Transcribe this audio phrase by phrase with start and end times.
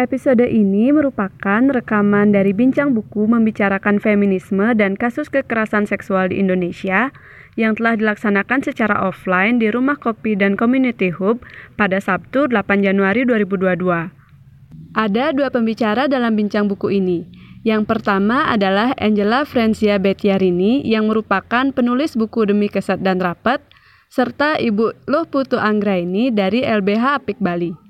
[0.00, 7.12] Episode ini merupakan rekaman dari bincang buku membicarakan feminisme dan kasus kekerasan seksual di Indonesia
[7.60, 11.44] yang telah dilaksanakan secara offline di Rumah Kopi dan Community Hub
[11.76, 14.96] pada Sabtu 8 Januari 2022.
[14.96, 17.28] Ada dua pembicara dalam bincang buku ini.
[17.68, 23.60] Yang pertama adalah Angela Francia Betiarini yang merupakan penulis buku Demi Kesat dan Rapat,
[24.08, 27.89] serta Ibu Luh Putu Anggraini dari LBH Apik Bali.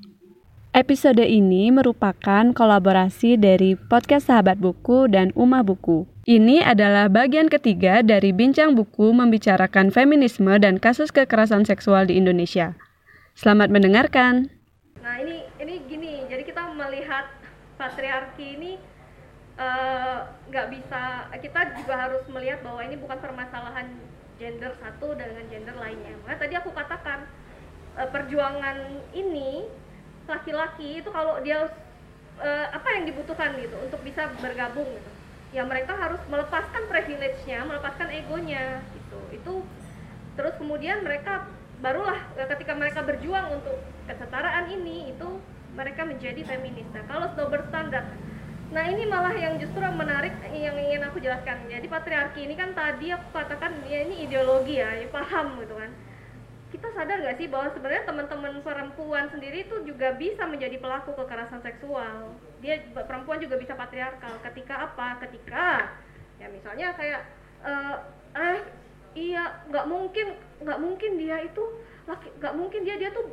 [0.71, 6.07] Episode ini merupakan kolaborasi dari podcast Sahabat Buku dan Umah Buku.
[6.23, 12.79] Ini adalah bagian ketiga dari bincang buku membicarakan feminisme dan kasus kekerasan seksual di Indonesia.
[13.35, 14.47] Selamat mendengarkan.
[15.03, 17.27] Nah ini ini gini, jadi kita melihat
[17.75, 18.79] patriarki ini
[19.59, 23.91] eh, nggak uh, bisa, kita juga harus melihat bahwa ini bukan permasalahan
[24.39, 26.15] gender satu dengan gender lainnya.
[26.23, 27.27] Makanya tadi aku katakan
[27.99, 29.80] uh, perjuangan ini
[30.31, 31.67] laki-laki itu kalau dia
[32.39, 35.11] uh, apa yang dibutuhkan gitu untuk bisa bergabung gitu,
[35.51, 39.19] ya mereka harus melepaskan privilege-nya, melepaskan egonya gitu.
[39.35, 39.53] Itu
[40.39, 41.51] terus kemudian mereka
[41.83, 43.75] barulah ketika mereka berjuang untuk
[44.07, 45.27] kesetaraan ini itu
[45.75, 46.87] mereka menjadi feminis.
[46.95, 48.05] Nah, kalau double standar.
[48.71, 51.59] Nah, ini malah yang justru menarik yang ingin aku jelaskan.
[51.67, 55.91] Jadi patriarki ini kan tadi aku katakan dia ini ideologi ya, ya paham gitu kan.
[56.71, 61.59] Kita sadar nggak sih bahwa sebenarnya teman-teman perempuan sendiri itu juga bisa menjadi pelaku kekerasan
[61.59, 62.31] seksual.
[62.63, 64.39] Dia perempuan juga bisa patriarkal.
[64.39, 65.19] Ketika apa?
[65.27, 65.91] Ketika
[66.39, 67.21] ya misalnya kayak
[67.61, 67.95] uh,
[68.33, 68.59] eh
[69.13, 70.33] iya nggak mungkin
[70.63, 71.63] nggak mungkin dia itu
[72.07, 73.27] laki nggak mungkin dia dia tuh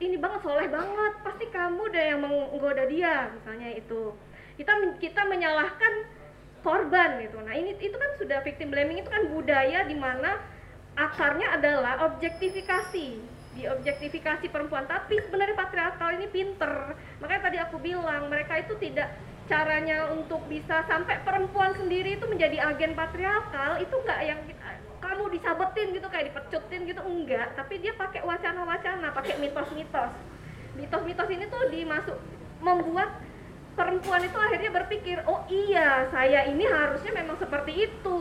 [0.00, 4.14] ini banget soleh banget pasti kamu deh yang menggoda dia misalnya itu
[4.56, 4.72] kita
[5.02, 5.92] kita menyalahkan
[6.62, 10.38] korban gitu nah ini itu kan sudah victim blaming itu kan budaya di mana
[10.94, 13.08] akarnya adalah objektifikasi.
[13.54, 14.86] Di objektifikasi perempuan.
[14.90, 16.98] Tapi sebenarnya patriarkal ini pinter.
[17.22, 19.14] Makanya tadi aku bilang mereka itu tidak
[19.46, 24.40] caranya untuk bisa sampai perempuan sendiri itu menjadi agen patriarkal itu enggak yang
[25.04, 27.54] kamu disabetin gitu kayak dipecutin gitu enggak.
[27.54, 30.12] Tapi dia pakai wacana-wacana pakai mitos-mitos.
[30.74, 32.18] Mitos-mitos ini tuh dimasuk
[32.58, 33.22] membuat
[33.74, 38.18] perempuan itu akhirnya berpikir oh iya saya ini harusnya memang seperti itu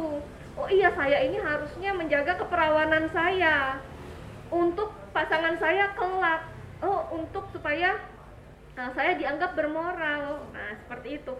[0.58, 3.82] oh iya saya ini harusnya menjaga keperawanan saya.
[4.54, 6.42] Untuk pasangan saya kelak.
[6.84, 7.98] Oh untuk supaya
[8.78, 10.46] uh, saya dianggap bermoral.
[10.54, 11.34] Nah seperti itu.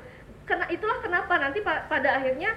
[0.44, 2.52] Kena, itulah kenapa nanti pa pada akhirnya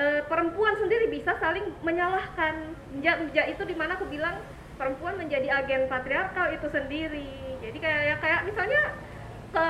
[0.00, 2.72] e, perempuan sendiri bisa saling menyalahkan.
[3.04, 4.40] Ja, ja, itu di mana aku bilang
[4.80, 7.60] perempuan menjadi agen patriarkal itu sendiri.
[7.60, 8.80] Jadi kayak ya, kayak misalnya
[9.52, 9.66] ke,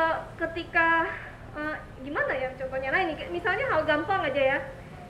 [0.46, 1.10] ketika
[1.58, 1.62] e,
[2.06, 2.94] gimana ya contohnya?
[2.94, 4.58] Nah ini misalnya hal gampang aja ya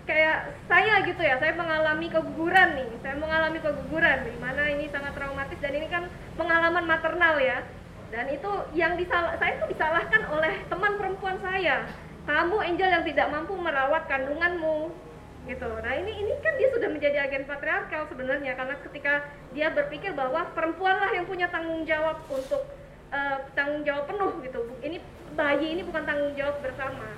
[0.06, 5.12] kayak saya gitu ya saya mengalami keguguran nih saya mengalami keguguran di mana ini sangat
[5.18, 6.06] traumatis dan ini kan
[6.38, 7.66] pengalaman maternal ya
[8.14, 11.90] dan itu yang disalah saya itu disalahkan oleh teman perempuan saya
[12.26, 14.90] kamu Angel yang tidak mampu merawat kandunganmu
[15.46, 15.70] gitu.
[15.78, 20.42] Nah ini ini kan dia sudah menjadi agen patriarkal sebenarnya karena ketika dia berpikir bahwa
[20.52, 22.66] perempuanlah yang punya tanggung jawab untuk
[23.14, 24.60] uh, tanggung jawab penuh gitu.
[24.82, 24.98] Ini
[25.38, 27.14] bayi ini bukan tanggung jawab bersama.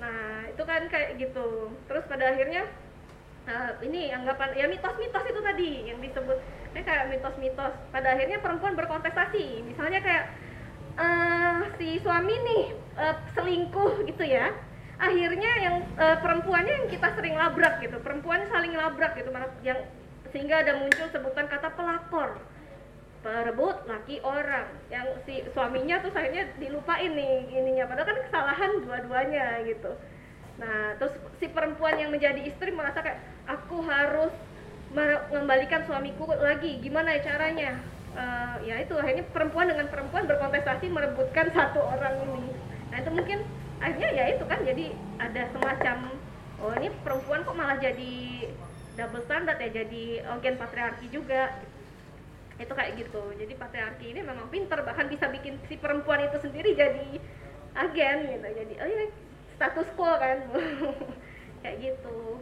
[0.00, 1.72] Nah itu kan kayak gitu.
[1.86, 2.68] Terus pada akhirnya
[3.48, 6.38] uh, ini anggapan ya mitos-mitos itu tadi yang disebut
[6.74, 7.74] ini kayak mitos-mitos.
[7.92, 9.64] Pada akhirnya perempuan berkontestasi.
[9.64, 10.24] Misalnya kayak
[10.96, 12.64] uh, si suami nih
[12.98, 14.52] uh, selingkuh gitu ya
[14.96, 19.28] akhirnya yang uh, perempuannya yang kita sering labrak gitu perempuan saling labrak gitu
[19.60, 19.76] yang
[20.32, 22.40] sehingga ada muncul sebutan kata pelakor
[23.26, 24.70] perebut laki orang.
[24.86, 27.90] Yang si suaminya tuh akhirnya dilupain nih ininya.
[27.90, 29.90] Padahal kan kesalahan dua-duanya gitu.
[30.62, 33.18] Nah terus si perempuan yang menjadi istri merasa kayak
[33.50, 34.30] aku harus
[34.94, 36.78] mengembalikan suamiku lagi.
[36.78, 37.82] Gimana ya caranya?
[38.16, 42.54] Uh, ya itu akhirnya perempuan dengan perempuan berkontestasi merebutkan satu orang ini.
[42.94, 43.42] Nah itu mungkin
[43.82, 44.86] akhirnya ya itu kan jadi
[45.20, 46.16] ada semacam
[46.64, 48.14] oh ini perempuan kok malah jadi
[48.96, 51.52] double standard ya jadi agen patriarki juga
[52.56, 53.22] itu kayak gitu.
[53.36, 57.20] Jadi patriarki ini memang pinter bahkan bisa bikin si perempuan itu sendiri jadi
[57.76, 58.48] agen gitu.
[58.48, 59.04] Jadi oh ya
[59.56, 60.38] status quo kan.
[61.64, 62.38] Kayak gitu.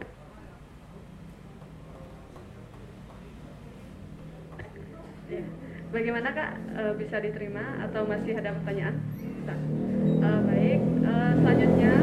[5.89, 6.51] Bagaimana kak?
[6.75, 8.99] E, bisa diterima atau masih ada pertanyaan?
[10.05, 11.93] Uh, baik, uh, selanjutnya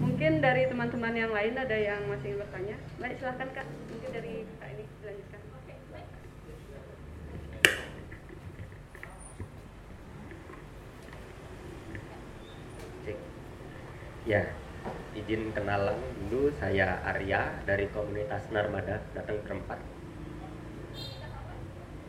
[0.00, 2.76] mungkin dari teman-teman yang lain ada yang masih bertanya?
[2.96, 3.66] Baik silahkan kak.
[3.92, 5.43] Mungkin dari kak ini dilanjutkan
[14.24, 14.40] Ya,
[15.12, 16.00] izin kenalan
[16.32, 19.76] dulu saya Arya dari komunitas Narmada datang berempat.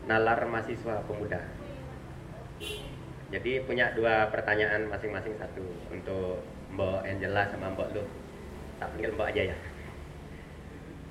[0.07, 1.44] Nalar mahasiswa pemuda.
[3.35, 6.39] Jadi punya dua pertanyaan masing-masing satu untuk
[6.71, 8.03] Mbak Angela sama Mbak Lu.
[8.79, 9.57] Tak panggil Mbak aja ya.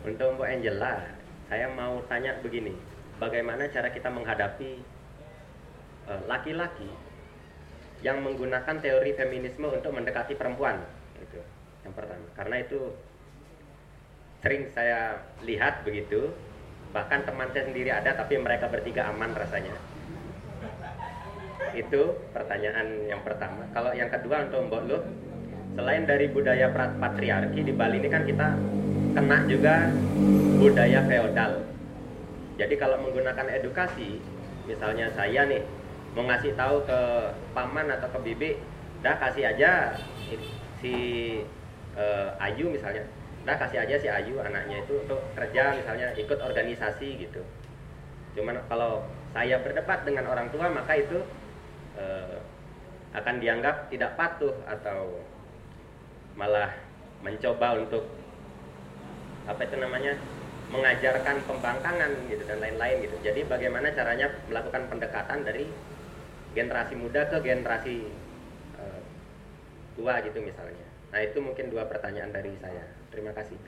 [0.08, 1.04] Untuk Mbak Angela,
[1.52, 2.72] saya mau tanya begini,
[3.20, 4.80] bagaimana cara kita menghadapi
[6.08, 7.03] eh, laki-laki uh,
[8.04, 10.76] yang menggunakan teori feminisme untuk mendekati perempuan
[11.16, 11.40] itu
[11.88, 12.28] yang pertama.
[12.36, 12.92] Karena itu
[14.44, 16.28] sering saya lihat begitu
[16.92, 19.72] bahkan teman saya sendiri ada tapi mereka bertiga aman rasanya.
[21.72, 23.64] Itu pertanyaan yang pertama.
[23.72, 24.98] Kalau yang kedua untuk Mbok Lu
[25.74, 28.48] selain dari budaya patriarki di Bali ini kan kita
[29.16, 29.88] kena juga
[30.60, 31.64] budaya feodal.
[32.60, 34.20] Jadi kalau menggunakan edukasi
[34.68, 35.64] misalnya saya nih
[36.14, 37.00] mau ngasih tahu ke
[37.52, 38.50] paman atau ke bibi
[39.02, 39.98] dah kasih aja
[40.78, 40.94] si
[41.98, 43.02] uh, Ayu misalnya
[43.44, 47.42] dah kasih aja si Ayu anaknya itu untuk kerja misalnya ikut organisasi gitu
[48.38, 49.02] cuman kalau
[49.34, 51.18] saya berdebat dengan orang tua maka itu
[51.98, 52.38] uh,
[53.14, 55.22] akan dianggap tidak patuh atau
[56.34, 56.74] malah
[57.22, 58.10] mencoba untuk
[59.46, 60.18] apa itu namanya
[60.74, 63.16] mengajarkan pembangkangan gitu dan lain-lain gitu.
[63.22, 65.70] Jadi bagaimana caranya melakukan pendekatan dari
[66.54, 68.06] generasi muda ke generasi
[68.78, 69.02] uh,
[69.98, 70.86] tua gitu misalnya.
[71.10, 72.86] Nah itu mungkin dua pertanyaan dari saya.
[73.10, 73.58] Terima kasih.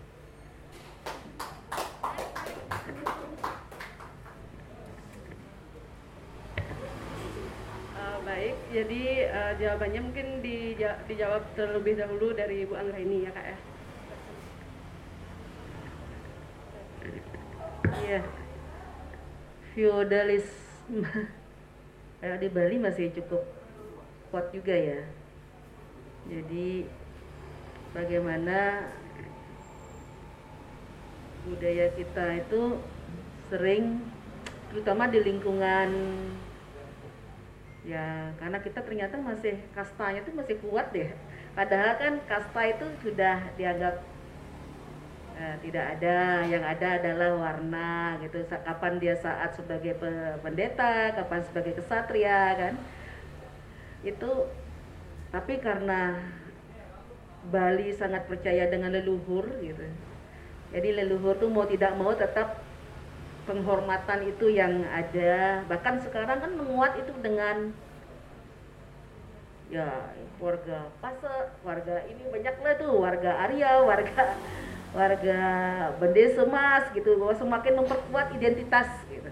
[7.95, 13.47] Uh, baik, jadi uh, jawabannya mungkin dija dijawab terlebih dahulu dari Bu Anggraini ya kak
[13.47, 13.59] ya.
[18.07, 18.21] Iya,
[19.75, 21.11] feudalisme
[22.27, 23.47] kayak di Bali masih cukup
[24.35, 24.99] kuat juga ya.
[26.27, 26.83] Jadi
[27.95, 28.91] bagaimana
[31.47, 32.83] budaya kita itu
[33.47, 34.03] sering
[34.75, 35.95] terutama di lingkungan
[37.87, 41.15] ya karena kita ternyata masih kastanya itu masih kuat deh.
[41.55, 44.03] Padahal kan kasta itu sudah dianggap
[45.37, 48.41] Nah, tidak ada, yang ada adalah warna gitu.
[48.49, 50.01] Kapan dia saat sebagai
[50.41, 52.75] pendeta, kapan sebagai kesatria kan.
[54.01, 54.49] Itu
[55.29, 56.17] tapi karena
[57.53, 59.85] Bali sangat percaya dengan leluhur gitu.
[60.73, 62.65] Jadi leluhur tuh mau tidak mau tetap
[63.45, 65.69] penghormatan itu yang ada.
[65.69, 67.77] Bahkan sekarang kan menguat itu dengan
[69.69, 74.33] ya warga Pase, warga ini banyak lah tuh, warga Arya, warga
[74.97, 75.41] warga
[76.01, 79.31] Bende Semas gitu bahwa semakin memperkuat identitas gitu.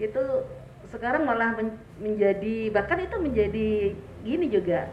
[0.00, 0.48] Itu
[0.88, 3.68] sekarang malah men menjadi bahkan itu menjadi
[4.24, 4.88] gini juga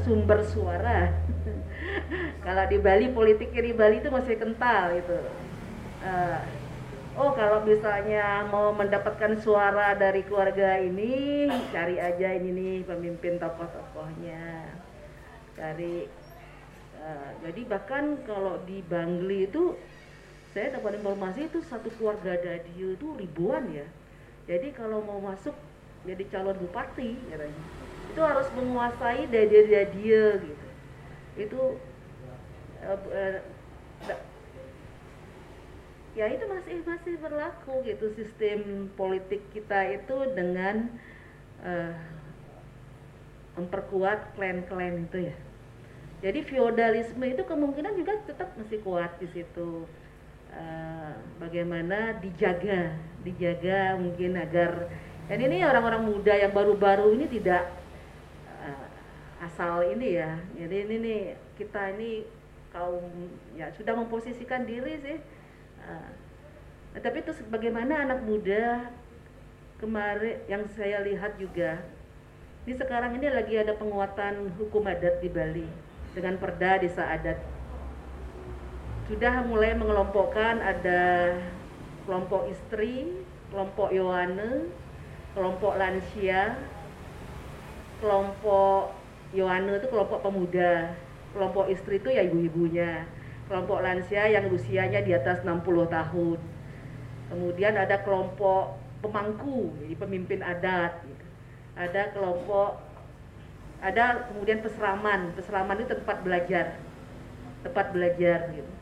[0.00, 1.12] sumber suara.
[2.44, 5.18] Kalau di Bali politik di Bali itu masih kental itu
[6.04, 6.40] uh,
[7.14, 14.68] oh kalau misalnya mau mendapatkan suara dari keluarga ini cari aja ini nih pemimpin tokoh-tokohnya.
[15.54, 16.10] Cari
[17.04, 19.76] Eh, jadi bahkan kalau di Bangli itu
[20.56, 23.84] saya dapat informasi itu satu keluarga Dadio itu ribuan ya.
[24.48, 25.52] Jadi kalau mau masuk
[26.08, 27.64] jadi calon bupati katanya
[28.08, 30.66] itu harus menguasai Dadio gitu.
[31.36, 31.60] Itu
[32.88, 33.40] uh, uh,
[36.16, 40.88] ya itu masih masih berlaku gitu sistem politik kita itu dengan
[41.60, 41.92] uh,
[43.60, 45.36] memperkuat klan-klan itu ya
[46.24, 49.84] jadi feodalisme itu kemungkinan juga tetap masih kuat di situ.
[50.54, 54.86] Uh, bagaimana dijaga, dijaga mungkin agar
[55.26, 57.68] dan ini orang-orang muda yang baru-baru ini tidak
[58.56, 58.88] uh,
[59.44, 60.40] asal ini ya.
[60.56, 61.20] Jadi ini nih
[61.60, 62.24] kita ini
[62.72, 63.04] kaum
[63.52, 65.18] ya sudah memposisikan diri sih.
[65.84, 66.08] Nah,
[67.04, 68.88] tapi itu bagaimana anak muda
[69.76, 71.84] kemarin yang saya lihat juga
[72.64, 75.68] ini sekarang ini lagi ada penguatan hukum adat di Bali
[76.14, 77.38] dengan perda desa adat
[79.04, 81.36] sudah mulai mengelompokkan ada
[82.08, 83.12] kelompok istri,
[83.52, 84.72] kelompok Yohane,
[85.36, 86.56] kelompok lansia,
[88.00, 88.96] kelompok
[89.36, 90.96] Yohane itu kelompok pemuda,
[91.36, 93.04] kelompok istri itu ya ibu-ibunya,
[93.44, 96.40] kelompok lansia yang usianya di atas 60 tahun.
[97.28, 100.96] Kemudian ada kelompok pemangku, jadi pemimpin adat.
[101.04, 101.24] Gitu.
[101.76, 102.80] Ada kelompok
[103.84, 105.36] ada kemudian peseraman.
[105.36, 106.80] Peseraman itu tempat belajar.
[107.60, 108.72] Tempat belajar gitu.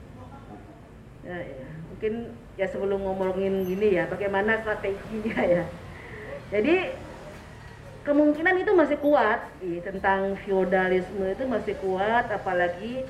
[1.22, 1.68] Ya, ya.
[1.90, 5.64] mungkin ya sebelum ngomongin gini ya bagaimana strateginya ya.
[6.54, 6.94] Jadi
[8.02, 13.06] kemungkinan itu masih kuat iya, tentang feodalisme itu masih kuat apalagi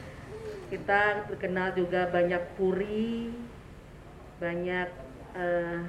[0.68, 3.32] kita terkenal juga banyak puri
[4.36, 4.88] banyak
[5.32, 5.80] uh,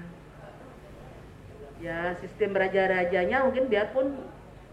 [1.83, 4.15] ya sistem raja-rajanya mungkin biarpun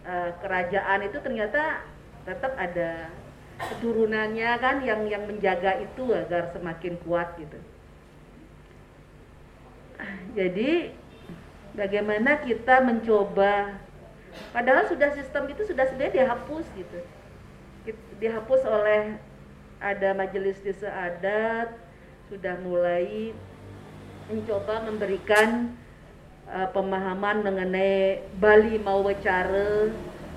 [0.04, 1.85] uh, kerajaan itu ternyata
[2.25, 3.09] tetap ada
[3.61, 7.59] keturunannya kan yang yang menjaga itu agar semakin kuat gitu.
[10.33, 10.97] Jadi
[11.76, 13.76] bagaimana kita mencoba
[14.57, 16.99] padahal sudah sistem itu sudah sebenarnya dihapus gitu.
[18.16, 19.21] Dihapus oleh
[19.80, 21.73] ada majelis desa adat
[22.28, 23.33] sudah mulai
[24.30, 25.75] mencoba memberikan
[26.50, 29.88] uh, pemahaman mengenai Bali mau cara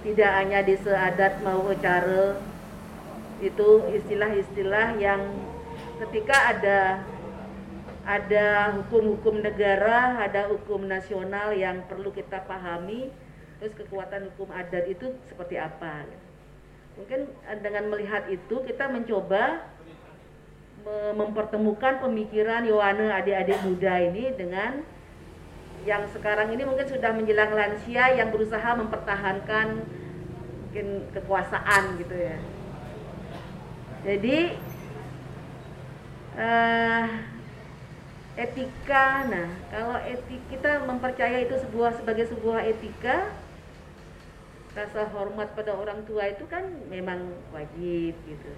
[0.04, 2.38] tidak hanya di seadat mau cara
[3.44, 5.22] itu istilah-istilah yang
[6.00, 6.80] ketika ada
[8.04, 13.08] ada hukum-hukum negara, ada hukum nasional yang perlu kita pahami,
[13.60, 16.04] terus kekuatan hukum adat itu seperti apa.
[17.00, 17.32] Mungkin
[17.64, 19.72] dengan melihat itu kita mencoba
[21.16, 24.84] mempertemukan pemikiran Yohana adik-adik muda ini dengan
[25.84, 29.84] yang sekarang ini mungkin sudah menjelang lansia yang berusaha mempertahankan
[30.64, 32.38] mungkin kekuasaan gitu ya.
[34.04, 34.58] Jadi
[36.40, 37.08] uh,
[38.34, 43.30] etika, nah kalau etik kita mempercaya itu sebuah sebagai sebuah etika,
[44.74, 48.52] rasa hormat pada orang tua itu kan memang wajib gitu.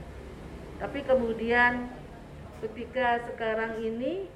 [0.79, 1.91] Tapi kemudian
[2.63, 4.31] ketika sekarang ini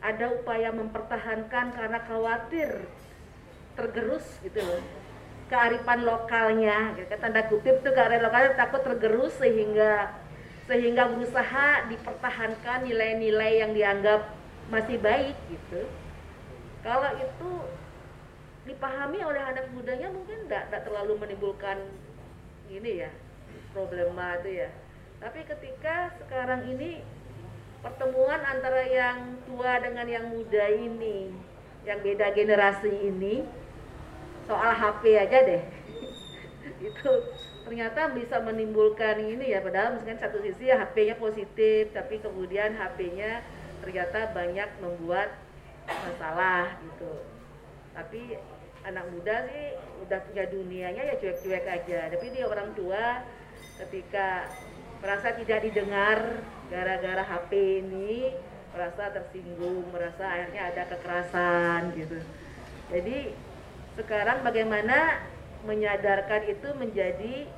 [0.00, 2.88] ada upaya mempertahankan karena khawatir
[3.76, 4.82] tergerus gitu loh
[5.50, 7.10] kearifan lokalnya gitu.
[7.18, 10.14] tanda kutip tuh kearifan lokalnya takut tergerus sehingga
[10.70, 14.30] sehingga berusaha dipertahankan nilai-nilai yang dianggap
[14.70, 15.90] masih baik gitu
[16.86, 17.50] kalau itu
[18.70, 21.76] dipahami oleh anak mudanya mungkin tidak terlalu menimbulkan
[22.70, 23.10] ini ya
[23.74, 24.70] problema itu ya
[25.18, 27.02] tapi ketika sekarang ini
[27.80, 31.32] pertemuan antara yang tua dengan yang muda ini,
[31.88, 33.44] yang beda generasi ini,
[34.44, 35.62] soal HP aja deh.
[36.88, 37.10] itu
[37.64, 43.44] ternyata bisa menimbulkan ini ya padahal misalkan satu sisi ya HP-nya positif tapi kemudian HP-nya
[43.84, 45.38] ternyata banyak membuat
[45.86, 47.22] masalah gitu
[47.92, 48.40] tapi
[48.82, 53.22] anak muda sih udah punya dunianya ya cuek-cuek aja tapi dia orang tua
[53.86, 54.48] ketika
[55.00, 57.50] merasa tidak didengar gara-gara HP
[57.84, 58.36] ini
[58.70, 62.18] merasa tersinggung, merasa akhirnya ada kekerasan gitu.
[62.92, 63.34] Jadi
[63.98, 65.18] sekarang bagaimana
[65.66, 67.50] menyadarkan itu menjadi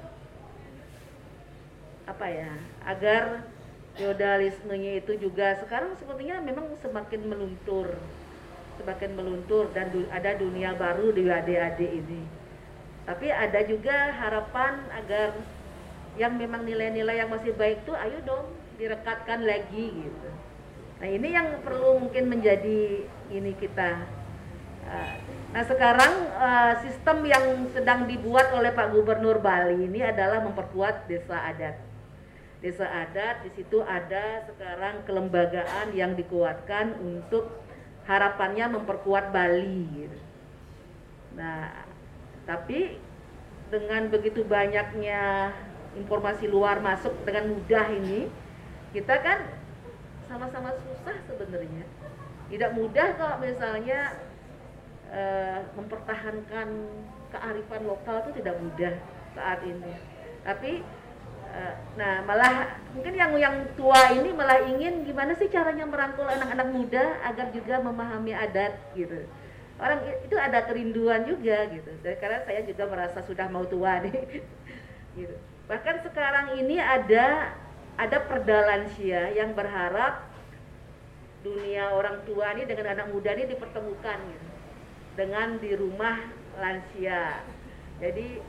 [2.02, 3.46] apa ya agar
[3.94, 7.94] feodalismenya itu juga sekarang sepertinya memang semakin meluntur
[8.80, 12.26] semakin meluntur dan ada dunia baru di adik-adik ini
[13.06, 15.38] tapi ada juga harapan agar
[16.20, 20.28] yang memang nilai-nilai yang masih baik tuh ayo dong direkatkan lagi gitu.
[21.00, 24.06] Nah ini yang perlu mungkin menjadi ini kita.
[24.82, 25.14] Ah,
[25.54, 31.38] nah sekarang ah, sistem yang sedang dibuat oleh Pak Gubernur Bali ini adalah memperkuat desa
[31.48, 31.78] adat.
[32.60, 37.50] Desa adat di situ ada sekarang kelembagaan yang dikuatkan untuk
[38.04, 40.10] harapannya memperkuat Bali.
[41.34, 41.88] Nah
[42.44, 42.98] tapi
[43.72, 45.50] dengan begitu banyaknya
[45.96, 48.28] informasi luar masuk dengan mudah ini
[48.92, 49.38] kita kan
[50.28, 51.84] sama-sama susah sebenarnya.
[52.52, 54.16] Tidak mudah kalau misalnya
[55.08, 56.68] uh, mempertahankan
[57.32, 58.94] kearifan lokal itu tidak mudah
[59.32, 59.92] saat ini.
[60.44, 60.84] Tapi
[61.52, 66.68] uh, nah malah mungkin yang yang tua ini malah ingin gimana sih caranya merangkul anak-anak
[66.68, 69.24] muda agar juga memahami adat gitu.
[69.80, 71.88] Orang itu ada kerinduan juga gitu.
[72.04, 74.12] Karena saya juga merasa sudah mau tua nih
[75.16, 75.36] gitu
[75.72, 77.56] Bahkan sekarang ini ada
[77.96, 80.26] ada perda lansia yang berharap
[81.40, 84.48] dunia orang tua ini dengan anak muda ini dipertemukan gitu.
[85.16, 86.20] dengan di rumah
[86.60, 87.40] lansia.
[88.04, 88.40] Jadi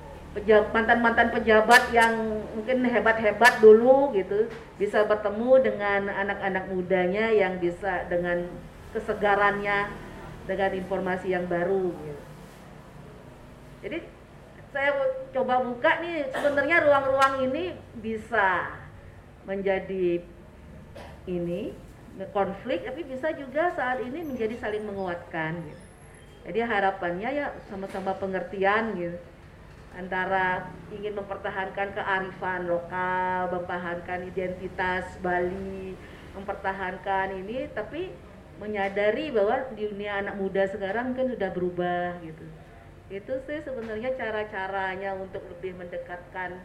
[0.74, 8.50] mantan-mantan pejabat yang mungkin hebat-hebat dulu gitu bisa bertemu dengan anak-anak mudanya yang bisa dengan
[8.91, 9.93] kesegarannya
[10.43, 12.24] dengan informasi yang baru gitu.
[13.84, 13.98] Jadi
[14.74, 14.92] saya
[15.30, 18.74] coba buka nih sebenarnya ruang-ruang ini bisa
[19.46, 20.25] menjadi
[21.30, 21.72] ini
[22.34, 25.86] konflik tapi bisa juga saat ini menjadi saling menguatkan gitu.
[26.44, 29.20] Jadi harapannya ya sama-sama pengertian gitu.
[29.94, 35.94] antara ingin mempertahankan kearifan lokal, mempertahankan identitas Bali,
[36.34, 38.10] mempertahankan ini, tapi
[38.58, 42.42] menyadari bahwa di dunia anak muda sekarang kan sudah berubah gitu.
[43.12, 46.63] Itu sih sebenarnya cara-caranya untuk lebih mendekatkan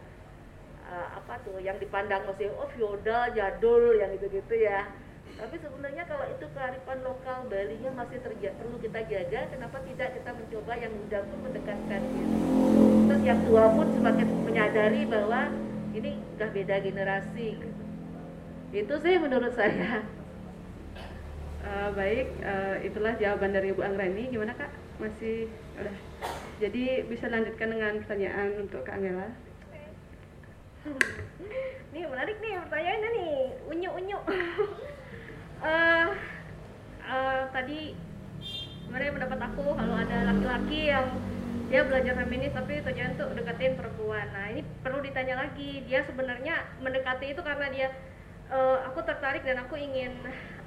[0.87, 4.87] uh, apa tuh yang dipandang masih oh feodal, jadul yang gitu-gitu ya.
[5.39, 10.29] Tapi sebenarnya kalau itu kearifan lokal Bali-nya masih terjaga perlu kita jaga kenapa tidak kita
[10.35, 12.35] mencoba yang muda pun mendekatkan gitu.
[13.07, 15.41] Terus yang tua pun semakin menyadari bahwa
[15.95, 17.83] ini udah beda generasi gitu.
[18.69, 20.03] itu sih menurut saya.
[21.59, 24.31] Uh, baik uh, itulah jawaban dari Bu Anggreni.
[24.31, 25.47] Gimana kak masih
[25.79, 25.95] udah.
[26.59, 29.31] Jadi bisa lanjutkan dengan pertanyaan untuk Kak Angela.
[31.95, 33.35] Nih menarik nih pertanyaannya nih.
[33.71, 36.07] Unyu unyu uh,
[37.07, 37.95] uh, tadi
[38.85, 41.07] sebenarnya pendapat aku kalau ada laki-laki yang
[41.69, 44.27] dia belajar feminis tapi tujuan untuk deketin perempuan.
[44.35, 45.81] Nah ini perlu ditanya lagi.
[45.87, 47.87] Dia sebenarnya mendekati itu karena dia
[48.51, 50.11] uh, aku tertarik dan aku ingin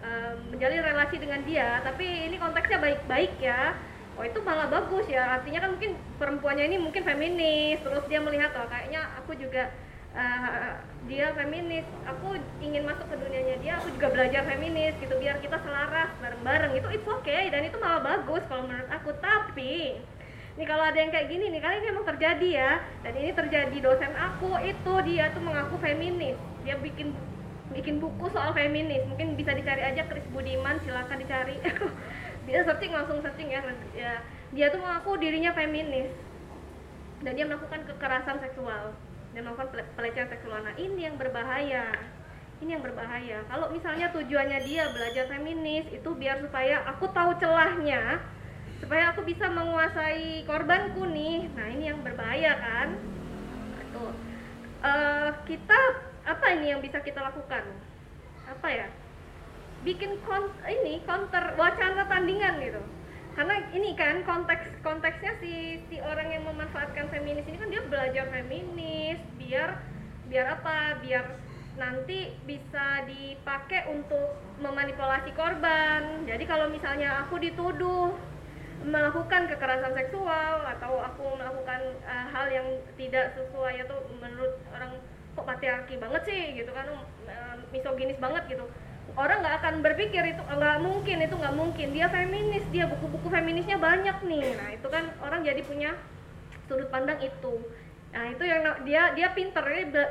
[0.01, 1.85] uh, menjalin relasi dengan dia.
[1.85, 3.77] Tapi ini konteksnya baik-baik ya
[4.19, 5.41] oh itu malah bagus ya.
[5.41, 7.79] Artinya kan mungkin perempuannya ini mungkin feminis.
[7.81, 9.73] Terus dia melihat oh kayaknya aku juga
[10.13, 11.87] uh, dia feminis.
[12.09, 16.73] Aku ingin masuk ke dunianya dia aku juga belajar feminis gitu biar kita selaras bareng-bareng.
[16.77, 17.49] Itu it's okay.
[17.49, 19.17] Dan itu malah bagus kalau menurut aku.
[19.21, 19.97] Tapi
[20.53, 22.73] nih kalau ada yang kayak gini nih kali ini emang terjadi ya.
[23.01, 26.37] Dan ini terjadi dosen aku itu dia tuh mengaku feminis.
[26.63, 27.17] Dia bikin
[27.73, 29.01] bikin buku soal feminis.
[29.09, 30.77] Mungkin bisa dicari aja Chris Budiman.
[30.85, 31.57] Silahkan dicari
[32.47, 33.63] dia searching langsung searching ya.
[33.95, 34.13] ya
[34.53, 36.11] dia tuh mengaku dirinya feminis.
[37.23, 38.93] Dan dia melakukan kekerasan seksual.
[39.33, 40.61] Dan melakukan pelecehan seksual.
[40.61, 41.95] Anak ini yang berbahaya.
[42.59, 43.43] Ini yang berbahaya.
[43.47, 48.23] Kalau misalnya tujuannya dia belajar feminis itu biar supaya aku tahu celahnya
[48.83, 51.47] supaya aku bisa menguasai korbanku nih.
[51.55, 52.89] Nah ini yang berbahaya kan?
[53.79, 54.05] Itu
[54.83, 55.81] uh, kita
[56.27, 57.63] apa ini yang bisa kita lakukan?
[58.51, 58.87] Apa ya
[59.83, 62.83] bikin kon ini counter wacana tandingan gitu.
[63.33, 68.25] Karena ini kan konteks konteksnya si si orang yang memanfaatkan feminis ini kan dia belajar
[68.29, 69.81] feminis biar
[70.29, 71.25] biar apa biar
[71.81, 76.29] nanti bisa dipakai untuk memanipulasi korban.
[76.29, 78.13] Jadi kalau misalnya aku dituduh
[78.83, 82.67] melakukan kekerasan seksual atau aku melakukan uh, hal yang
[82.99, 84.99] tidak sesuai atau menurut orang
[85.33, 86.43] kok patriarki banget sih?
[86.61, 88.67] gitu kan uh, misoginis banget gitu
[89.17, 91.89] orang nggak akan berpikir itu nggak mungkin itu nggak mungkin.
[91.93, 94.47] Dia feminis dia buku-buku feminisnya banyak nih.
[94.57, 95.91] Nah itu kan orang jadi punya
[96.69, 97.55] sudut pandang itu.
[98.13, 99.65] Nah itu yang dia dia pinter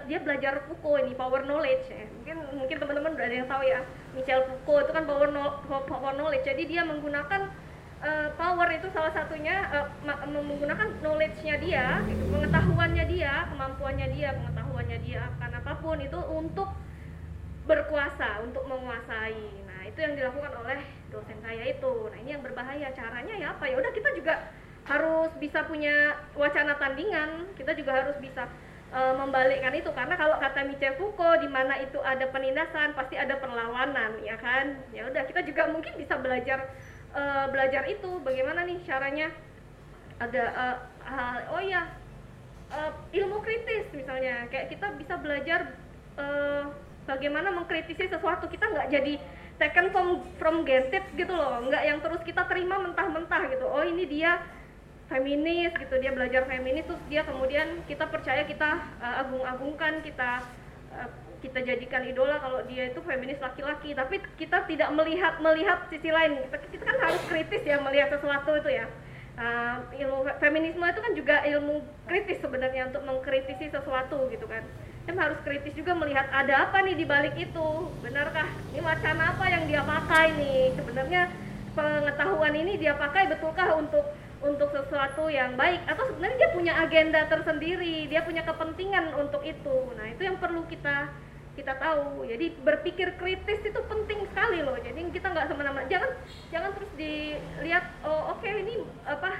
[0.09, 1.85] dia, belajar Foucault ini power knowledge.
[1.89, 2.05] Ya.
[2.09, 3.79] mungkin mungkin teman-teman udah ada yang tahu ya
[4.13, 5.29] Michel Foucault itu kan power
[5.85, 6.45] power knowledge.
[6.45, 7.49] Jadi dia menggunakan
[8.01, 9.87] uh, power itu salah satunya uh,
[10.29, 16.69] menggunakan knowledge-nya dia gitu, pengetahuannya dia kemampuannya dia pengetahuannya dia akan apa pun itu untuk
[17.65, 19.65] berkuasa untuk menguasai.
[19.67, 20.81] Nah, itu yang dilakukan oleh
[21.13, 21.93] dosen saya itu.
[22.09, 22.89] Nah, ini yang berbahaya.
[22.93, 23.69] Caranya ya apa?
[23.69, 24.49] Ya udah kita juga
[24.89, 27.53] harus bisa punya wacana tandingan.
[27.53, 28.49] Kita juga harus bisa
[28.91, 33.37] uh, membalikkan itu karena kalau kata Michel Foucault di mana itu ada penindasan, pasti ada
[33.37, 34.81] perlawanan, ya kan?
[34.91, 36.69] Ya udah kita juga mungkin bisa belajar
[37.15, 39.31] uh, belajar itu bagaimana nih caranya
[40.21, 41.89] ada uh, uh, oh ya
[42.69, 45.75] uh, ilmu kritis misalnya kayak kita bisa belajar
[46.15, 46.69] uh,
[47.11, 48.47] bagaimana mengkritisi sesuatu?
[48.47, 49.13] Kita nggak jadi
[49.59, 50.07] taken from
[50.39, 51.59] from granted gitu loh.
[51.67, 53.67] Nggak yang terus kita terima mentah-mentah gitu.
[53.67, 54.39] Oh ini dia
[55.11, 55.95] feminis gitu.
[55.99, 60.47] Dia belajar feminis terus dia kemudian kita percaya kita uh, agung-agungkan kita
[60.95, 61.09] uh,
[61.41, 63.91] kita jadikan idola kalau dia itu feminis laki-laki.
[63.91, 66.39] Tapi kita tidak melihat melihat sisi lain.
[66.47, 68.87] Kita, kita kan harus kritis ya melihat sesuatu itu ya
[69.41, 74.61] uh, ilmu feminisme itu kan juga ilmu kritis sebenarnya untuk mengkritisi sesuatu gitu kan.
[75.09, 77.69] Em harus kritis juga melihat ada apa nih di balik itu.
[78.05, 80.77] Benarkah ini wacana apa yang dia pakai nih?
[80.77, 81.21] Sebenarnya
[81.73, 84.05] pengetahuan ini dia pakai betulkah untuk
[84.45, 85.81] untuk sesuatu yang baik?
[85.89, 89.77] Atau sebenarnya dia punya agenda tersendiri dia punya kepentingan untuk itu.
[89.97, 91.09] Nah itu yang perlu kita
[91.55, 92.23] kita tahu.
[92.23, 94.77] Jadi berpikir kritis itu penting sekali loh.
[94.79, 96.11] Jadi kita nggak semena-mena jangan
[96.49, 99.35] jangan terus dilihat oh oke okay, ini apa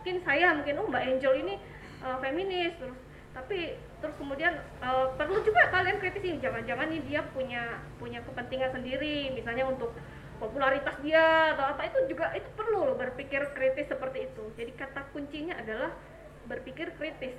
[0.00, 1.54] mungkin saya mungkin oh mbak Angel ini
[2.00, 2.98] uh, feminis terus.
[3.30, 9.30] Tapi terus kemudian uh, perlu juga kalian kritisi jangan-jangan nih dia punya punya kepentingan sendiri
[9.36, 9.92] misalnya untuk
[10.40, 14.44] popularitas dia atau apa itu juga itu perlu loh berpikir kritis seperti itu.
[14.56, 15.92] Jadi kata kuncinya adalah
[16.48, 17.36] berpikir kritis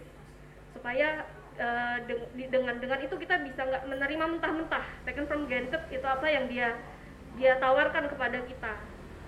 [0.77, 1.25] supaya
[1.61, 1.97] uh,
[2.33, 6.75] dengan dengan itu kita bisa nggak menerima mentah-mentah second from granted itu apa yang dia
[7.37, 8.73] dia tawarkan kepada kita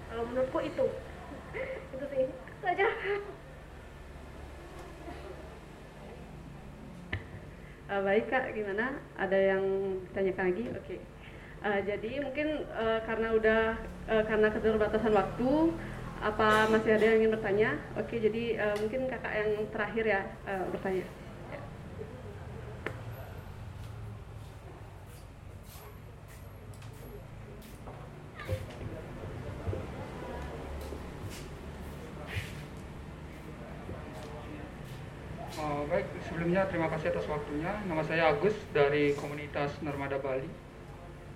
[0.10, 0.86] kalau menurutku itu
[1.93, 2.26] itu sih
[2.60, 2.88] saja
[7.84, 8.96] Uh, baik kak, gimana?
[9.19, 9.63] Ada yang
[10.08, 10.65] ditanyakan lagi?
[10.72, 10.82] Oke.
[10.82, 11.00] Okay.
[11.62, 13.62] Uh, jadi mungkin uh, karena udah
[14.08, 15.52] uh, karena keterbatasan waktu,
[16.24, 17.69] apa masih ada yang ingin bertanya?
[18.00, 21.06] Oke, jadi uh, mungkin kakak yang terakhir ya uh, bertanya.
[35.60, 37.69] Uh, baik, sebelumnya terima kasih atas waktunya.
[37.86, 40.49] Nama saya Agus dari komunitas Narmada Bali.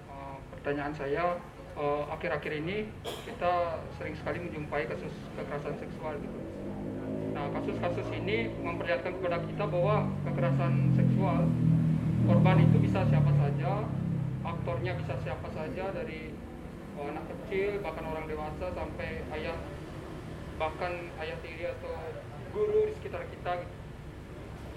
[0.10, 1.38] Uh, pertanyaan saya,
[1.78, 2.90] eh, akhir-akhir uh, ini
[3.22, 6.18] kita sering sekali menjumpai kasus kekerasan seksual.
[6.18, 6.40] Gitu.
[7.38, 11.46] Nah, kasus-kasus ini memperlihatkan kepada kita bahwa kekerasan seksual
[12.26, 13.86] korban itu bisa siapa saja,
[14.42, 16.34] aktornya bisa siapa saja dari
[16.98, 19.58] uh, anak kecil bahkan orang dewasa sampai ayah
[20.58, 21.94] bahkan ayah tiri atau
[22.50, 23.87] guru di sekitar kita gitu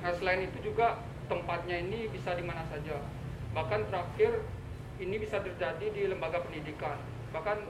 [0.00, 2.96] Nah selain itu juga tempatnya ini bisa di mana saja.
[3.52, 4.40] Bahkan terakhir
[5.00, 6.96] ini bisa terjadi di lembaga pendidikan,
[7.32, 7.60] bahkan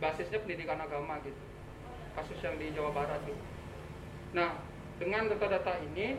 [0.00, 1.42] basisnya pendidikan agama gitu.
[2.16, 3.44] Kasus yang di Jawa Barat gitu.
[4.34, 4.56] Nah
[4.98, 6.18] dengan data-data ini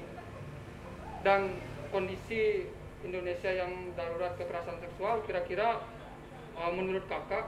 [1.26, 1.52] dan
[1.92, 2.64] kondisi
[3.04, 5.84] Indonesia yang darurat kekerasan seksual, kira-kira
[6.56, 7.48] uh, menurut kakak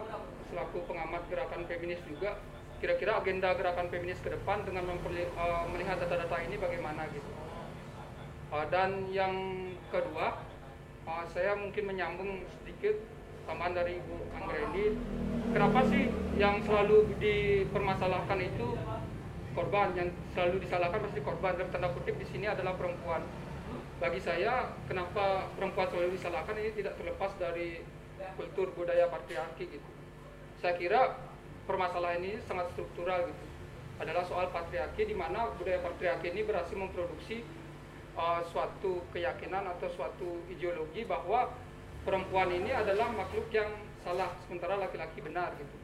[0.51, 2.39] selaku pengamat gerakan feminis juga,
[2.83, 7.31] kira-kira agenda gerakan feminis ke depan dengan uh, melihat data-data ini bagaimana gitu?
[8.51, 9.35] Dan yang
[9.87, 10.35] kedua,
[11.07, 12.99] uh, saya mungkin menyambung sedikit
[13.47, 14.85] tambahan dari Ibu Anggreni.
[15.55, 18.75] Kenapa sih yang selalu dipermasalahkan itu
[19.55, 23.23] korban, yang selalu disalahkan pasti korban dalam tanda kutip di sini adalah perempuan.
[24.03, 27.79] Bagi saya, kenapa perempuan selalu disalahkan ini tidak terlepas dari
[28.35, 29.89] kultur budaya patriarki gitu.
[30.59, 31.15] Saya kira
[31.65, 33.43] permasalahan ini sangat struktural gitu.
[34.01, 37.45] Adalah soal patriarki di mana budaya patriarki ini berhasil memproduksi
[38.17, 41.51] uh, suatu keyakinan atau suatu ideologi bahwa
[42.03, 43.69] perempuan ini adalah makhluk yang
[44.01, 45.75] salah sementara laki-laki benar gitu.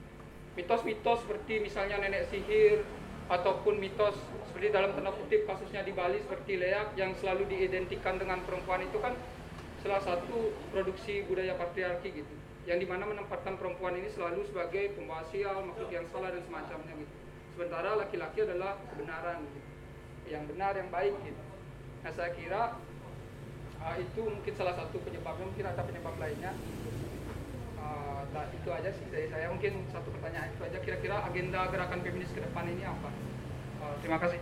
[0.57, 2.81] Mitos-mitos seperti misalnya nenek sihir
[3.29, 4.17] ataupun mitos
[4.49, 8.97] seperti dalam tanda kutip kasusnya di Bali seperti leak yang selalu diidentikan dengan perempuan itu
[8.97, 9.13] kan
[9.85, 12.35] salah satu produksi budaya patriarki gitu
[12.67, 16.93] yang di mana menempatkan perempuan ini selalu sebagai pembawa sial, makhluk yang salah dan semacamnya
[16.99, 17.15] gitu.
[17.55, 19.69] Sementara laki-laki adalah kebenaran gitu.
[20.27, 21.46] Yang benar, yang baik gitu.
[22.03, 22.77] Nah saya kira
[23.81, 26.51] uh, itu mungkin salah satu penyebabnya, mungkin ada penyebab lainnya.
[27.77, 29.47] Uh, nah, itu aja sih dari saya.
[29.53, 30.77] Mungkin satu pertanyaan itu aja.
[30.83, 33.09] Kira-kira agenda gerakan feminis ke depan ini apa?
[33.81, 34.41] Uh, terima kasih.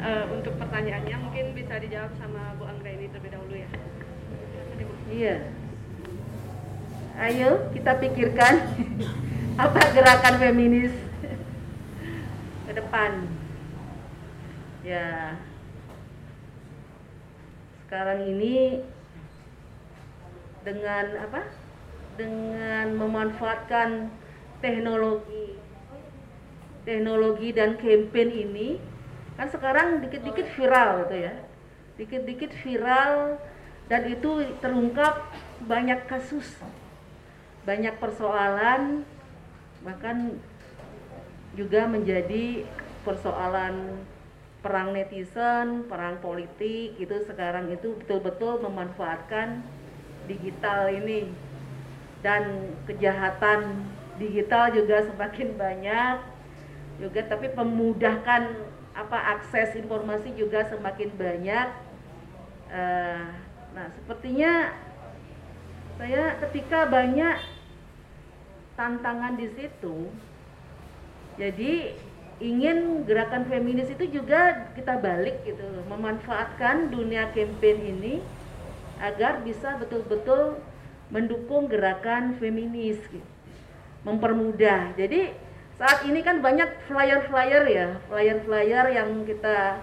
[0.00, 3.70] uh, untuk pertanyaannya mungkin bisa dijawab sama Bu Anggra ini terlebih dahulu ya.
[5.10, 5.36] Iya.
[7.18, 8.54] Ayo kita pikirkan
[9.66, 10.94] apa gerakan feminis
[12.70, 13.26] ke depan.
[14.86, 15.34] Ya.
[17.82, 18.86] Sekarang ini
[20.62, 21.42] dengan apa?
[22.14, 24.14] Dengan memanfaatkan
[24.62, 25.58] teknologi
[26.86, 28.78] teknologi dan campaign ini
[29.34, 31.49] kan sekarang dikit-dikit viral gitu ya
[32.00, 33.36] dikit-dikit viral
[33.92, 35.28] dan itu terungkap
[35.68, 36.56] banyak kasus
[37.68, 39.04] banyak persoalan
[39.84, 40.40] bahkan
[41.52, 42.64] juga menjadi
[43.04, 44.00] persoalan
[44.60, 49.64] perang netizen, perang politik itu sekarang itu betul-betul memanfaatkan
[50.28, 51.32] digital ini
[52.20, 53.88] dan kejahatan
[54.20, 56.16] digital juga semakin banyak
[57.00, 58.52] juga tapi memudahkan
[58.92, 61.68] apa akses informasi juga semakin banyak.
[62.70, 63.26] Uh,
[63.74, 64.70] nah, sepertinya
[65.98, 67.36] saya ketika banyak
[68.78, 70.06] tantangan di situ,
[71.34, 71.98] jadi
[72.40, 75.60] ingin gerakan feminis itu juga kita balik gitu,
[75.92, 78.14] memanfaatkan dunia campaign ini
[79.02, 80.56] agar bisa betul-betul
[81.10, 83.26] mendukung gerakan feminis, gitu.
[84.06, 84.96] mempermudah.
[84.96, 85.36] Jadi
[85.76, 89.82] saat ini kan banyak flyer-flyer ya, flyer-flyer yang kita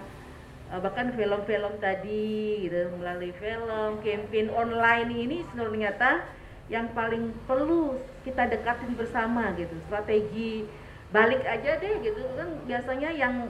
[0.68, 6.28] bahkan film-film tadi gitu melalui film, campaign online ini ternyata
[6.68, 7.96] yang paling perlu
[8.28, 9.72] kita dekatin bersama gitu.
[9.88, 10.68] Strategi
[11.08, 13.48] balik aja deh gitu kan biasanya yang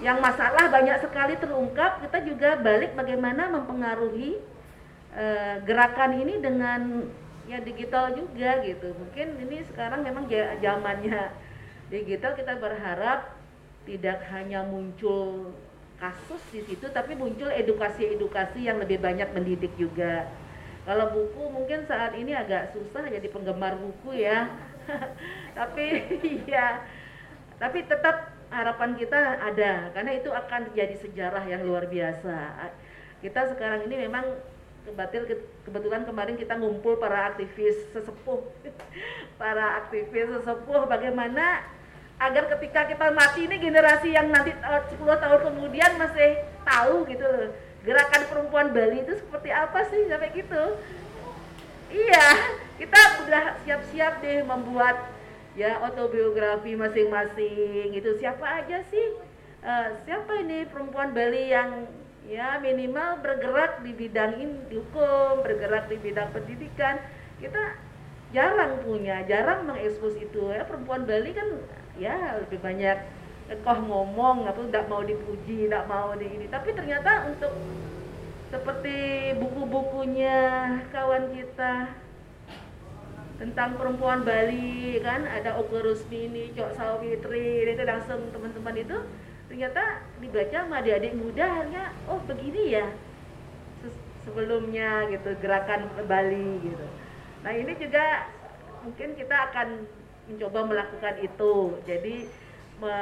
[0.00, 4.40] yang masalah banyak sekali terungkap, kita juga balik bagaimana mempengaruhi
[5.12, 7.04] uh, gerakan ini dengan
[7.50, 10.30] ya digital juga gitu mungkin ini sekarang memang
[10.62, 11.34] zamannya
[11.90, 13.34] digital kita berharap
[13.82, 15.50] tidak hanya muncul
[16.00, 20.26] kasus di situ tapi muncul edukasi-edukasi yang lebih banyak mendidik juga.
[20.88, 24.48] Kalau buku mungkin saat ini agak susah jadi penggemar buku ya.
[25.58, 25.86] Tapi
[26.48, 26.82] ya
[27.60, 32.72] tapi tetap harapan kita ada karena itu akan jadi sejarah yang luar biasa.
[33.20, 34.24] Kita sekarang ini memang
[34.88, 35.28] kebetul
[35.68, 38.40] kebetulan kemarin kita ngumpul para aktivis sesepuh.
[39.40, 41.60] Para aktivis sesepuh bagaimana
[42.20, 47.48] agar ketika kita mati ini generasi yang nanti 10 tahun kemudian masih tahu gitu loh
[47.80, 50.62] gerakan perempuan Bali itu seperti apa sih sampai gitu.
[51.90, 52.28] Iya
[52.76, 55.10] kita udah siap-siap deh membuat
[55.56, 59.18] ya autobiografi masing-masing itu siapa aja sih
[59.64, 61.88] uh, siapa ini perempuan Bali yang
[62.28, 67.00] ya minimal bergerak di bidang hukum bergerak di bidang pendidikan?
[67.40, 67.80] Kita
[68.30, 70.52] jarang punya jarang mengekspos itu.
[70.52, 71.48] Ya perempuan Bali kan
[71.98, 72.98] ya lebih banyak
[73.66, 76.46] koh ngomong apa tidak mau dipuji tidak mau di ini.
[76.46, 77.50] Tapi ternyata untuk
[78.50, 78.98] seperti
[79.38, 80.38] buku-bukunya
[80.90, 81.90] kawan kita
[83.40, 88.96] tentang perempuan Bali kan ada Ogo Rusmini, Cok Sawitri itu langsung teman-teman itu
[89.48, 92.86] ternyata dibaca sama adik-adik muda hanya oh begini ya
[94.22, 96.86] sebelumnya gitu gerakan Bali gitu.
[97.40, 98.28] Nah ini juga
[98.84, 99.88] mungkin kita akan
[100.30, 101.54] mencoba melakukan itu.
[101.84, 102.30] Jadi
[102.78, 102.96] me,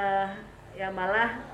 [0.74, 1.44] ya malah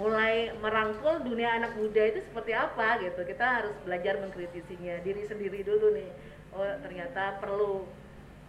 [0.00, 3.20] mulai merangkul dunia anak muda itu seperti apa gitu.
[3.28, 5.04] Kita harus belajar mengkritisinya.
[5.04, 6.10] Diri sendiri dulu nih.
[6.56, 7.84] Oh ternyata perlu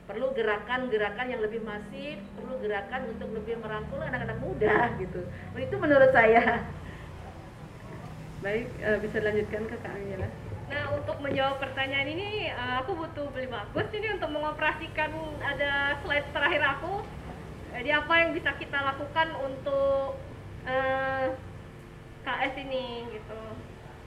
[0.09, 5.21] perlu gerakan-gerakan yang lebih masif perlu gerakan untuk lebih merangkul anak-anak muda gitu.
[5.59, 6.63] Itu menurut saya.
[8.41, 10.29] Baik uh, bisa dilanjutkan ke Kak Angela
[10.71, 15.11] Nah, untuk menjawab pertanyaan ini, uh, aku butuh beli bagus ini untuk mengoperasikan
[15.43, 17.03] ada slide terakhir aku.
[17.75, 20.15] Jadi apa yang bisa kita lakukan untuk
[20.63, 21.27] uh, eh,
[22.23, 23.39] KS ini gitu.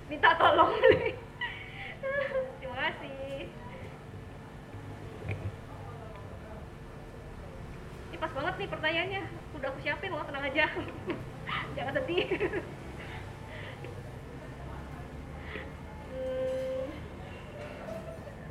[0.09, 0.73] Minta tolong.
[2.61, 3.49] Terima kasih.
[8.09, 9.23] Ini pas banget nih pertanyaannya.
[9.61, 10.65] Udah aku siapin, mau tenang aja.
[11.77, 12.25] Jangan sedih.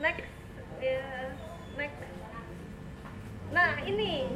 [0.04, 0.28] next
[1.80, 2.00] next
[3.56, 4.28] nah ini.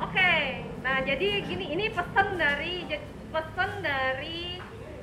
[0.00, 0.16] Oke.
[0.16, 0.64] Okay.
[0.80, 2.88] nah jadi gini ini pesan dari
[3.30, 4.58] pesan dari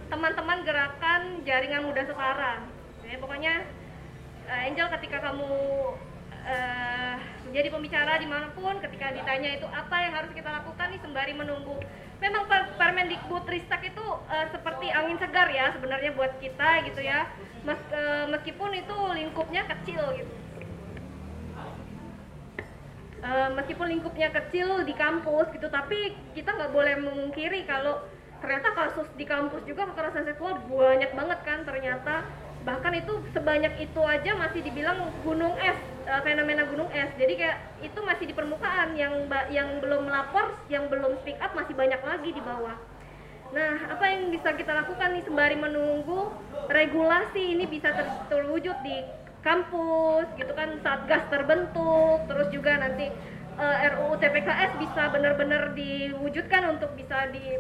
[0.10, 2.66] teman-teman gerakan jaringan muda setara
[3.06, 3.64] ya, pokoknya
[4.50, 5.54] uh, Angel ketika kamu
[6.34, 7.16] uh,
[7.48, 11.34] menjadi pembicara di mana pun ketika ditanya itu apa yang harus kita lakukan nih sembari
[11.38, 11.78] menunggu.
[12.20, 17.30] Memang Permendikbud Ristek itu uh, seperti angin segar ya sebenarnya buat kita gitu ya
[17.68, 20.34] Mes, uh, meskipun itu lingkupnya kecil gitu.
[23.20, 28.00] Uh, meskipun lingkupnya kecil di kampus gitu tapi kita nggak boleh memungkiri kalau
[28.40, 32.24] ternyata kasus di kampus juga kekerasan seksual banyak banget kan ternyata.
[32.64, 35.76] Bahkan itu sebanyak itu aja masih dibilang gunung es
[36.08, 37.12] uh, fenomena gunung es.
[37.20, 41.76] Jadi kayak itu masih di permukaan yang yang belum melapor yang belum speak up masih
[41.76, 42.89] banyak lagi di bawah
[43.50, 46.30] nah apa yang bisa kita lakukan nih sembari menunggu
[46.70, 49.02] regulasi ini bisa ter terwujud di
[49.42, 53.10] kampus gitu kan saat gas terbentuk terus juga nanti
[53.58, 57.58] uh, eh, RUU TPKS bisa benar-benar diwujudkan untuk bisa di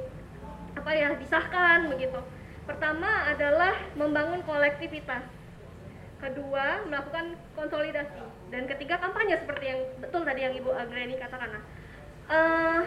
[0.77, 2.21] apa ya disahkan begitu
[2.69, 5.25] Pertama adalah membangun kolektivitas.
[6.21, 8.21] Kedua, melakukan konsolidasi.
[8.53, 11.65] Dan ketiga, kampanye seperti yang betul tadi yang Ibu Agreni katakan.
[12.29, 12.85] Uh,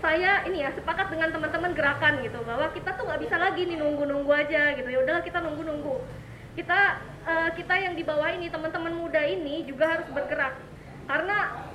[0.00, 3.76] saya ini ya sepakat dengan teman-teman gerakan gitu bahwa kita tuh nggak bisa lagi nih
[3.76, 4.88] nunggu-nunggu aja gitu.
[4.88, 6.00] Ya udahlah kita nunggu-nunggu.
[6.56, 6.80] Kita
[7.28, 10.56] uh, kita yang di bawah ini teman-teman muda ini juga harus bergerak.
[11.04, 11.68] Karena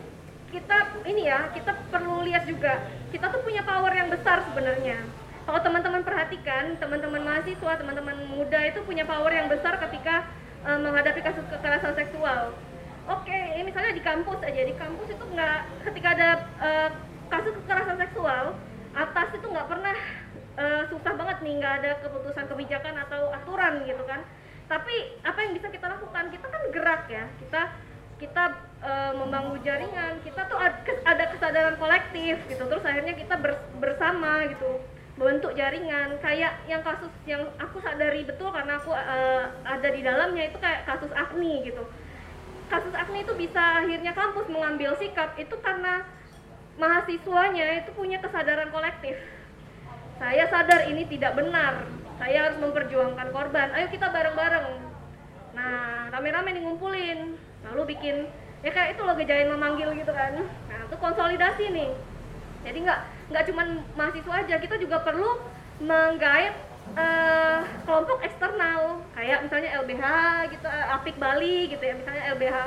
[0.50, 2.82] kita ini ya kita perlu lihat juga
[3.14, 5.06] kita tuh punya power yang besar sebenarnya.
[5.46, 10.26] Kalau teman-teman perhatikan teman-teman mahasiswa teman-teman muda itu punya power yang besar ketika
[10.66, 12.58] uh, menghadapi kasus kekerasan seksual.
[13.06, 16.90] Oke okay, misalnya di kampus aja di kampus itu nggak ketika ada uh,
[17.30, 18.46] kasus kekerasan seksual
[18.96, 19.98] atas itu nggak pernah
[20.56, 24.24] uh, susah banget nih nggak ada keputusan kebijakan atau aturan gitu kan.
[24.66, 26.34] Tapi apa yang bisa kita lakukan?
[26.34, 27.30] Kita kan gerak ya.
[27.38, 27.62] Kita
[28.16, 28.44] kita
[28.82, 30.26] e, membangun jaringan.
[30.26, 30.58] Kita tuh
[31.06, 32.64] ada kesadaran kolektif gitu.
[32.66, 33.38] Terus akhirnya kita
[33.78, 34.82] bersama gitu.
[35.22, 36.18] Membentuk jaringan.
[36.18, 40.90] Kayak yang kasus yang aku sadari betul karena aku uh, ada di dalamnya itu kayak
[40.90, 41.86] kasus Agni gitu.
[42.66, 46.02] Kasus Agni itu bisa akhirnya kampus mengambil sikap itu karena
[46.76, 49.16] mahasiswanya itu punya kesadaran kolektif.
[50.20, 51.88] Saya sadar ini tidak benar.
[52.20, 53.68] Saya harus memperjuangkan korban.
[53.76, 54.68] Ayo kita bareng-bareng.
[55.56, 57.36] Nah rame-rame nih ngumpulin.
[57.68, 58.28] Lalu bikin
[58.64, 60.40] ya kayak itu loh gejayan memanggil gitu kan.
[60.72, 61.92] Nah itu konsolidasi nih.
[62.64, 63.00] Jadi nggak
[63.32, 63.68] nggak cuman
[64.00, 64.56] mahasiswa aja.
[64.60, 65.40] Kita juga perlu
[65.84, 66.56] menggait
[66.96, 69.04] eh, kelompok eksternal.
[69.16, 70.06] Kayak misalnya LBH
[70.56, 71.96] gitu eh, Apik Bali gitu ya.
[72.00, 72.58] Misalnya LBH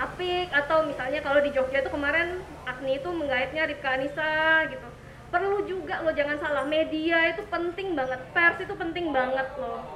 [0.00, 4.88] Apik atau misalnya kalau di Jogja itu kemarin Agni itu menggaitnya Rifka Anissa gitu.
[5.28, 9.92] Perlu juga loh jangan salah media itu penting banget pers itu penting banget loh